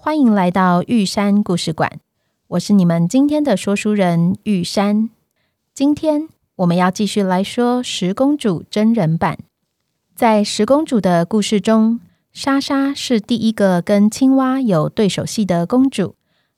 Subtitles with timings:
[0.00, 1.98] 欢迎来到玉山故事馆。
[2.46, 5.10] 我是你们今天的说书人玉山。
[5.74, 9.38] 今天我们要继续来说《十公主》真人版。
[10.14, 11.98] 在《十公主》的故事中，
[12.32, 16.14] 莎莎是第一个跟青蛙有对手戏的公主。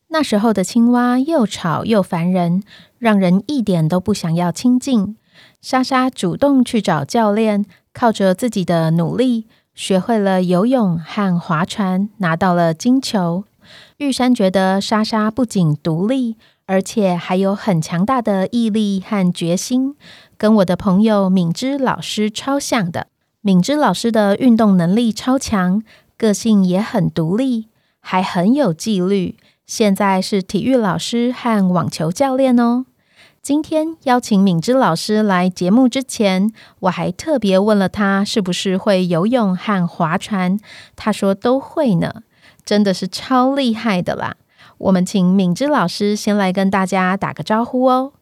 [0.08, 2.62] 那时候的青蛙又吵又烦人，
[2.98, 5.16] 让人一点都不想要亲近。
[5.62, 9.46] 莎莎主动去找教练，靠着自己的努力，
[9.80, 13.44] 学会了游泳和划船，拿到了金球。
[13.96, 19.96] 玉山觉得莎莎不仅独立，而且还有很强大的毅力和决心，
[20.36, 23.06] 跟我的朋友敏芝老师超像的。
[23.40, 25.82] 敏芝老师的运动能力超强，
[26.18, 27.68] 个性也很独立，
[28.00, 29.38] 还很有纪律。
[29.64, 32.84] 现在是体育老师和网球教练哦。
[33.42, 40.60] 今天邀请敏芝老师来节目之前，我还特别问了他是不是会游泳和划船，
[40.94, 42.22] 他说都会呢，
[42.66, 44.36] 真的是超厉害的啦。
[44.76, 48.12] 我们请敏芝老师先来跟大家打个招呼哦。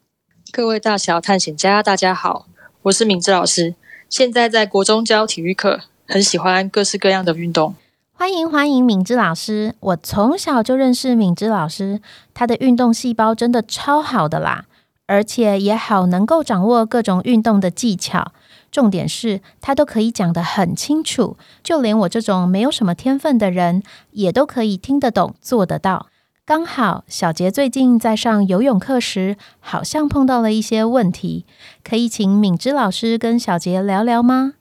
[0.52, 2.46] 各位大小探险家，大家好，
[2.82, 3.74] 我是敏芝老师。
[4.08, 7.74] 现在在国中教体育课，很喜欢各式各样的运动。
[8.12, 9.74] 欢迎欢迎，敏芝老师！
[9.80, 12.00] 我从小就认识敏芝老师，
[12.32, 14.66] 他的运动细胞真的超好的啦，
[15.08, 18.32] 而且也好能够掌握各种运动的技巧。
[18.70, 26.08] 重点是他都可以讲得很清楚，就连我这种没有什么天分的人，也都可以听得懂、做得到。
[26.44, 31.46] 刚好小杰最近在上游泳课时，好像碰到了一些问题，
[31.82, 34.54] 可以请敏芝老师跟小杰聊聊吗？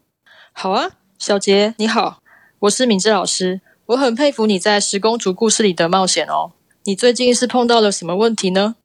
[0.54, 2.20] 好啊，小杰你好，
[2.60, 6.52] 我是敏芝老师，我很佩服你在十公主故事里的冒险哦。
[6.86, 8.76] 你最近是碰到了什么问题呢？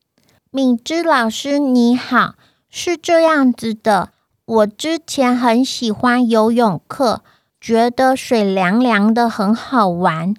[0.55, 2.35] 敏芝老师你好，
[2.69, 4.11] 是这样子的，
[4.45, 7.23] 我之前很喜欢游泳课，
[7.59, 10.35] 觉得水凉凉的很好玩，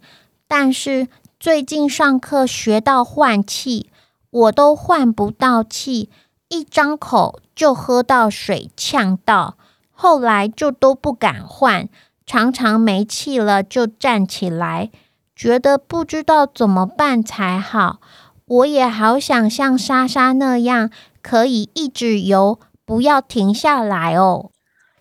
[0.48, 1.08] 但是。
[1.40, 3.90] 最近上课学到换气，
[4.30, 6.10] 我都换不到气，
[6.48, 9.58] 一张口就喝到水呛到，
[9.92, 11.90] 后来就都不敢换，
[12.26, 14.90] 常常没气了就站起来，
[15.36, 18.00] 觉得不知道怎么办才好。
[18.46, 20.90] 我也好想像莎莎那样，
[21.22, 24.52] 可以一直游，不要停下来哦。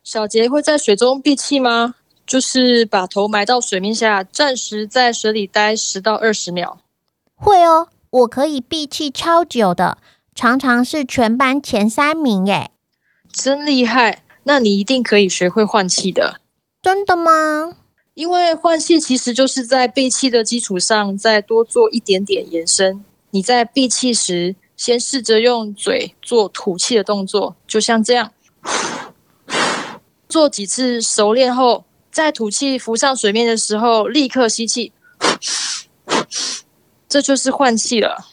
[0.05, 1.95] 小杰会在水中闭气吗？
[2.25, 6.79] 就是把头埋到水面下，暂时在水里待十到二十秒。
[7.35, 9.99] 会哦，我可以闭气超久的，
[10.35, 12.71] 常常是全班前三名耶。
[13.33, 14.23] 真厉害！
[14.45, 16.41] 那你一定可以学会换气的。
[16.81, 17.77] 真的吗？
[18.15, 23.05] 因为换气其实就是在闭气的基础上再多做一点点延伸。
[23.35, 28.31] 你在闭气时，先试着用嘴做吐气的动作，就像这样，
[30.29, 31.85] 做几次熟练后。
[32.11, 34.93] 在吐气浮上水面的时候，立刻吸气，
[37.09, 38.27] 这就是换气了。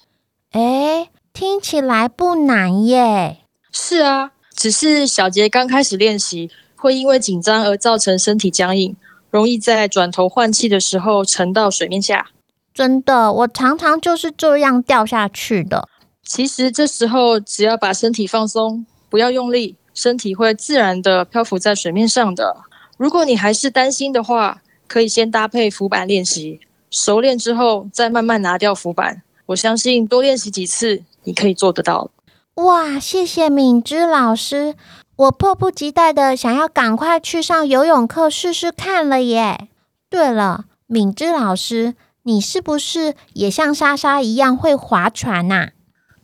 [0.51, 3.37] 诶，听起来不难耶。
[3.71, 8.97] 是啊，只是小杰刚开始练习，会因为紧张而造成身体僵硬，
[9.31, 12.31] 容易在转头换气的时候沉到水面下。
[12.79, 15.89] 真的，我常常就是这样掉下去的。
[16.23, 22.55] 其实这时候只要把身体放松，不要用力，身体会自然的漂浮在水面上的。
[22.95, 29.23] 如果你还是担心的话，可以先搭配浮板练习，熟练之后再慢慢拿掉浮板。
[29.47, 32.09] 我相信多练习几次，你可以做得到。
[32.53, 34.75] 哇，谢谢敏芝老师，
[35.17, 39.67] 我迫不及待的想要赶快去上游泳课试试看了耶。
[40.09, 45.69] 对了，敏芝老师，你是不是也像莎莎一样会划船呐？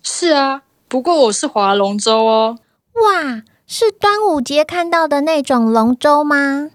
[0.01, 2.59] 是啊，不过我是划龙舟哦。
[2.93, 3.43] 哇！
[3.67, 6.69] 是端午节看到的那种龙舟吗？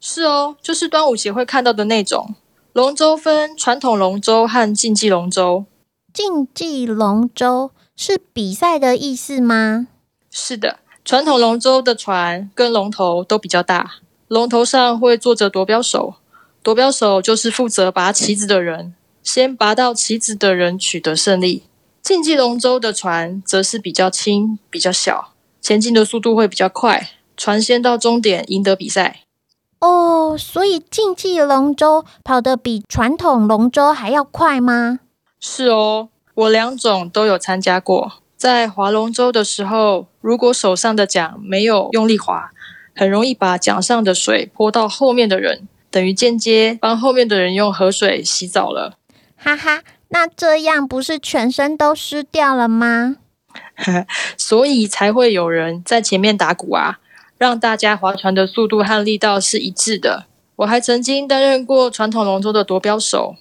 [0.00, 2.34] 是哦，就是端午节会看到的那种。
[2.72, 5.64] 龙舟分传统龙舟和竞技龙舟。
[6.12, 9.88] 竞技龙舟是比赛的意思吗？
[10.30, 13.94] 是的，传统龙舟的船跟龙头都比较大，
[14.28, 16.14] 龙头上会坐着夺标手，
[16.62, 21.62] 夺标手就是负责拔旗子的人，先拔到旗子的人取得胜利。
[22.02, 25.32] 竞技龙舟的船则是比较轻、比较小。
[25.62, 29.20] 前进的速度会比较快，船先到终点，赢得比赛。
[29.80, 35.00] 哦，所以竞技龙舟跑得比传统龙舟还要快吗？
[35.38, 38.12] 是哦，我两种都有参加过。
[38.36, 42.50] 在划龙舟的时候，如果手上的桨没有用力划，
[42.94, 48.96] 很容易把桨上的水泼到后面的人，等于间接帮后面的人用河水洗澡了。
[49.36, 53.16] 哈哈，那这样不是全身都湿掉了吗？
[54.36, 57.00] 所以才会有人在前面打鼓啊，
[57.36, 60.26] 让大家划船的速度和力道是一致的。
[60.56, 63.36] 我还曾经担任过传统龙舟的夺标手。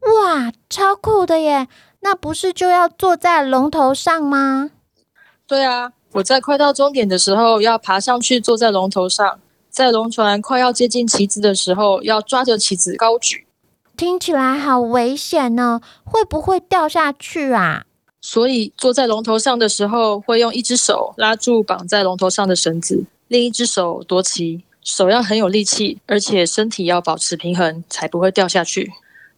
[0.00, 1.68] 哇，超酷的耶！
[2.00, 4.70] 那不是就要坐在龙头上吗？
[5.46, 9.38] 对啊，我在快到终点的时候要爬上去坐在龙头上，
[9.74, 13.44] 在龙船快要接近旗子的时候要抓着旗子高举。
[13.96, 17.84] 听起来好危险呢，会不会掉下去啊？
[18.20, 28.92] 所以坐在龙头上的时候，会用一只手拉住绑在龙头上的绳子，另一只手夺旗，手要很有力气，而且身体要保持平衡，才不会掉下去。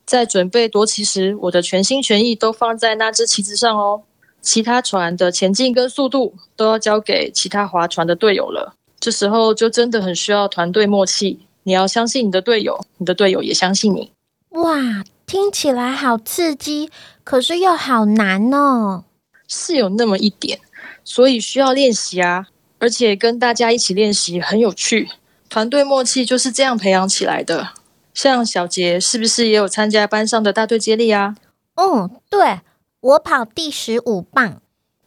[0.04, 4.02] 在准备夺旗时，我的全心全意都放在那只旗子上哦。
[4.42, 8.75] 其他船的前进跟速度都要交给其他划船的队友了。
[9.06, 14.10] 这时候就真的很需要团队默契，你要相信你的队友，你的队友也相信你。
[14.48, 16.90] 哇，听起来好刺激！
[17.22, 19.04] 可是又好难哦，
[19.46, 20.58] 是有那么一点，
[21.04, 22.48] 所以需要练习啊，
[22.80, 25.08] 而且跟大家一起练习很有趣，
[25.48, 27.74] 团队默契就是这样培养起来的。
[28.12, 31.36] 像小杰是不是也有参加班上的大队接力啊？
[31.76, 32.58] 嗯，对，
[32.98, 34.60] 我跑第十五棒。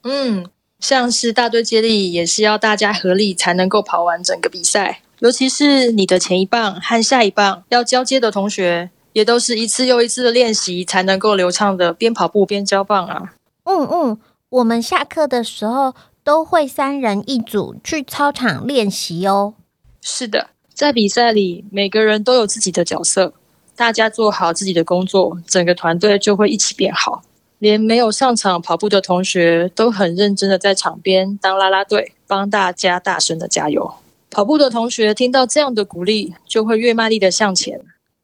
[0.04, 0.46] 嗯，
[0.80, 8.90] 像是大队接力也是要大家合力才能够跑完整个比赛，尤其是你的前一棒和下一棒要交接的同学。
[9.12, 13.34] 也都是一次又一次的练习，才能够流畅的边跑步边交棒啊。
[13.64, 19.54] 嗯嗯，我们下课的时候都会三人一组去操场练习哦。
[20.00, 23.34] 是的，在比赛里，每个人都有自己的角色，
[23.74, 27.24] 大家做好自己的工作，整个团队就会一起变好。
[27.60, 33.94] 连没有上场跑步的同学都很认真的在场边当啦啦队，帮大家大声的加油。
[34.30, 37.80] 跑步的同学听到这样的鼓励，就会越卖力的向前。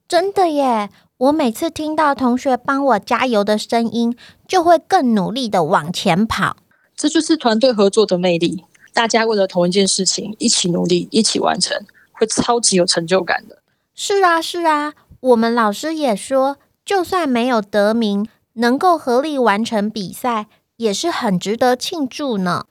[0.08, 0.88] 真的耶！
[1.18, 4.16] 我每次听到同学帮我加油的声音，
[4.46, 6.56] 就会更努力的往前跑。
[6.94, 11.76] 这就是团队合作的魅力，大家为了同一件事情一起努力，一起完成，
[12.12, 13.58] 会超级有成就感的。
[13.94, 22.66] 是啊，是啊，我们老师也说，就算没有得名，能够合力完成比赛，也是很值得庆祝呢。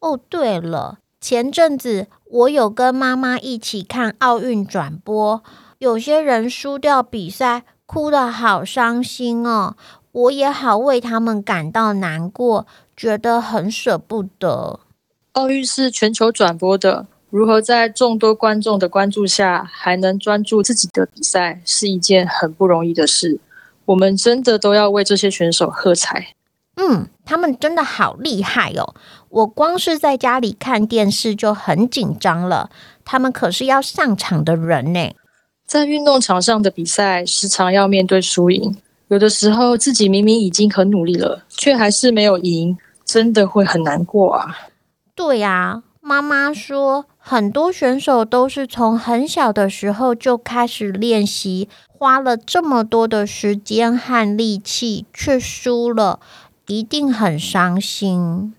[0.00, 5.42] 哦，对了，前阵子我有跟妈妈一起看奥运转播。
[5.78, 9.76] 有些人输掉比赛，哭得好伤心哦。
[10.12, 12.66] 我也好为他们感到难过，
[12.96, 14.80] 觉得很舍不得。
[15.32, 23.38] 奥运是全球转播的，如何在众多观众的关注下还能专注自己的比赛，是一件很不容易的事。
[23.86, 26.34] 我们真的都要为这些选手喝彩。
[26.76, 28.94] 嗯，他们真的好厉害哦！
[29.30, 32.68] 我光是在家里看电视就很紧张了，
[33.02, 35.14] 他们可是要上场的人呢。
[35.66, 38.76] 在运动场上的比赛，时常要面对输赢。
[39.08, 44.56] 有的时候，自己明明已经很努力了，却还是没有赢，真的会很难过啊。
[45.14, 56.20] 对呀，妈妈说，很多选手都是从很小的时候就开始练习，花了这么多的时间和力气，却输了，
[56.68, 58.54] 一定很伤心。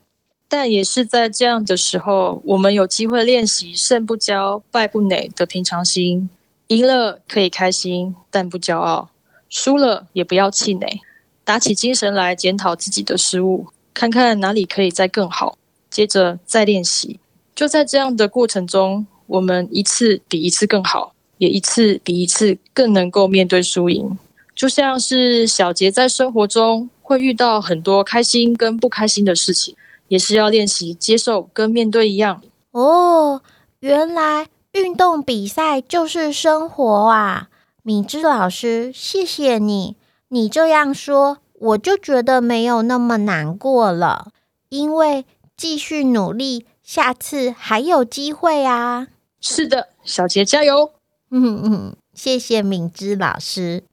[0.50, 6.30] 但也是在这样的时候，我们有机会练习胜不骄、败不馁的平常心。
[6.68, 9.08] 赢了可以开心，但不骄傲；
[9.48, 11.00] 输了也不要气馁，
[11.46, 15.58] 打起精神来检讨自己的失误，看看哪里可以再更好，
[15.89, 17.22] 接着再练习。
[17.58, 24.16] 就在这样的过程中，我们一次比一次更好，也一次比一次更能够面对输赢。
[24.56, 29.76] 就像是小杰在生活中会遇到很多开心跟不开心的事情，
[30.08, 32.44] 也是要练习接受跟面对一样。
[32.74, 33.42] 哦，
[33.80, 34.48] 原来。
[34.74, 37.50] 运动比赛就是生活啊，
[37.82, 39.96] 敏芝老师，谢谢你。
[40.28, 44.28] 你这样说，我就觉得没有那么难过了，
[44.70, 49.08] 因为继续努力，下次还有机会啊。
[49.41, 50.94] 是的，小杰加油！
[51.29, 53.84] 嗯嗯，谢谢敏芝老师，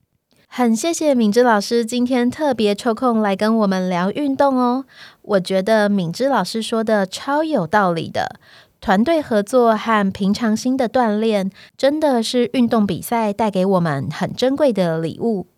[0.47, 4.85] 很谢谢敏芝老师今天特别抽空来跟我们聊运动哦。
[5.23, 8.39] 我觉得敏芝老师说的超有道理的。
[8.81, 15.49] 团队合作和平常心的锻炼，真的是运动比赛带给我们很珍贵的礼物。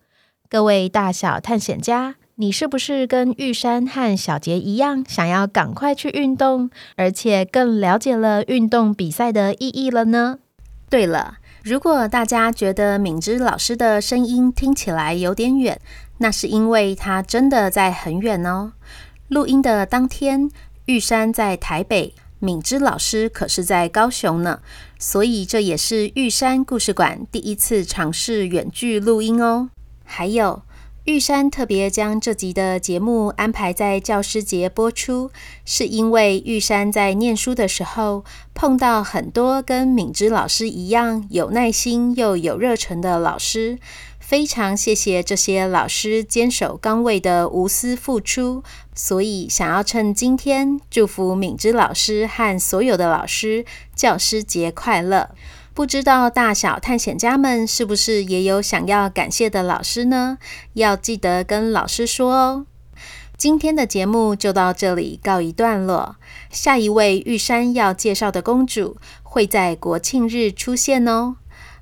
[0.49, 10.37] 各位大小探险家，你是不是跟玉山和小杰一样，想要赶快去运动，而且更了解了运动比赛的意义了呢？
[10.87, 15.81] 对了，如果大家觉得敏之老师的声音听起来有点远，
[16.19, 18.73] 那是因为他真的在很远哦。
[19.29, 20.51] 录音的当天，
[20.85, 24.59] 玉山在台北，敏芝老师可是在高雄呢，
[24.99, 29.71] 所以这也是玉山故事馆第一次尝试远距录音哦。
[30.03, 30.61] 还有。
[31.07, 35.31] 玉山特别将这集的节目安排在教师节播出，
[35.63, 43.79] 是因为玉山在念书的时候碰到很多跟敏芝老师一样有耐心又有热忱的老师，
[44.19, 48.61] 非常谢谢这些老师坚守岗位的无私付出，
[48.93, 53.63] 所以想要趁今天祝福敏芝老师和所有的老师
[53.95, 55.29] 教师节快乐。
[55.77, 60.39] 不知道大小探险家们是不是也有想要感谢的老师呢？
[60.73, 62.65] 要记得跟老师说哦。
[63.37, 66.15] 今天的节目就到这里告一段落。
[66.49, 71.35] 下一位玉山要介绍的公主会在国庆日出现哦。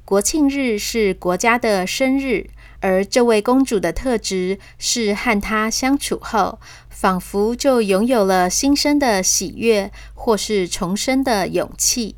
[0.03, 2.49] 国庆日是国家的生日，
[2.81, 6.59] 而这位公主的特质是和她相处后，
[6.89, 12.17] 仿佛就拥有了新生的喜悦，或是重生的勇气。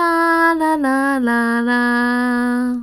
[0.00, 2.82] 啦啦啦啦啦！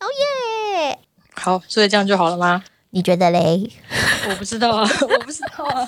[0.00, 0.98] 哦耶！
[1.34, 2.62] 好，所以这样就好了吗？
[2.90, 3.70] 你觉得嘞？
[4.28, 5.86] 我不知道啊， 我不知道啊。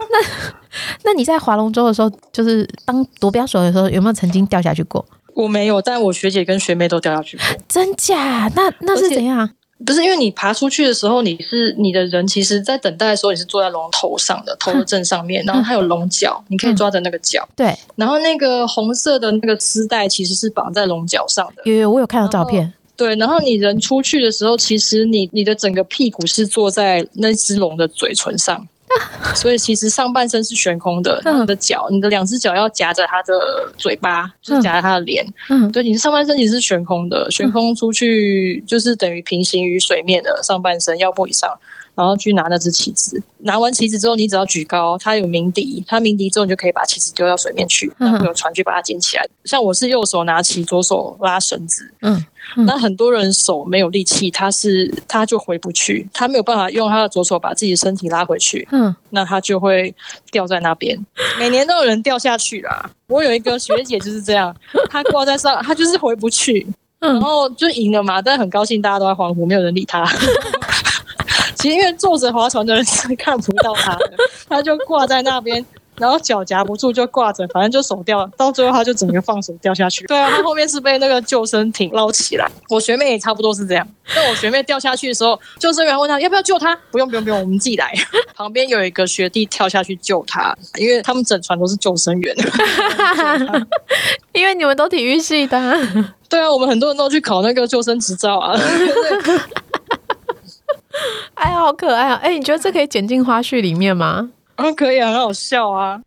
[0.00, 0.18] 那
[1.04, 5.06] 那你在划龙舟的时候，就是当夺标手的时候，有没有曾经掉下去过？
[5.34, 7.46] 我没有，但我学姐跟学妹都掉下去过。
[7.68, 8.50] 真假？
[8.56, 9.48] 那那是怎样？
[9.84, 17.48] 不是因为你爬出去的时候，你是你的人，其实在等待的时候，你是坐在龙头上的，头的正上面，然后它有龙角，你可以抓着那个角。
[17.56, 21.62] 对，然后那个红色的那个丝带其实是绑在龙角上的。
[21.64, 22.72] 有有，我有看到照片。
[22.96, 28.68] 对，然后你人出去的时候，其实你你的整个屁股是坐在那只龙的嘴唇上。
[29.34, 35.26] 所以其实上半身是悬空的，你的脚，你的两只脚要夹着他的嘴巴，就是夹着他的脸。
[35.48, 41.58] 嗯，对，你的上半身其实是悬空的，悬空出去就是等于平行于水面的上半身腰部以上。
[42.00, 49.28] 然后去拿那只旗子，拿完旗子之后，你只要举高，它有鸣笛，它鸣笛之后，你就可以把旗子丢到水面去，然后有船去把它捡起来。
[49.44, 51.92] 像我是右手拿旗，左手拉绳子。
[52.00, 52.24] 嗯，
[52.56, 58.66] 嗯，那很多人手没有力气，他是他就回不去，他没有办法用他的左手把自己的身体拉回去。
[58.72, 59.94] 嗯，那他就会
[60.32, 60.98] 掉在那边。
[61.38, 62.90] 每年都有人掉下去啦。
[63.08, 64.56] 我有一个学姐就是这样，
[64.88, 66.66] 她挂在上，她就是回不去。
[67.00, 70.04] 嗯，然后就赢了嘛，但很高兴，大家都在欢呼，没有人理他。
[71.60, 74.12] 其实因为坐着划船的人是看不到他的，
[74.48, 75.64] 他就挂在那边，
[75.96, 80.06] 然后脚夹不住就挂着，反正就手掉，到最后他就整个放手掉下去。
[80.06, 82.50] 对啊，他后面是被那个救生艇捞起来。
[82.70, 83.86] 我学妹也差不多是这样。
[84.14, 87.92] 但我学妹掉下去的时候，救生员问他要不要救他，不用不用不用，我们自己来。
[88.34, 92.34] 旁边有一个学弟跳下去救他，因为他们整船都是救生员。
[94.32, 95.58] 因为你们都体育系的。
[96.28, 98.58] 对啊，我们很多人都去考那个救生执照啊。
[101.34, 102.20] 哎呀，好可爱啊！
[102.22, 104.30] 哎，你觉得这可以剪进花絮里面吗？
[104.56, 106.00] 嗯，可以啊，很好笑啊。